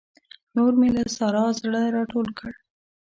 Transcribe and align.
نور 0.55 0.71
مې 0.79 0.89
له 0.95 1.03
سارا 1.15 1.45
زړه 1.59 1.81
راټول 1.95 2.27
کړ. 2.39 2.53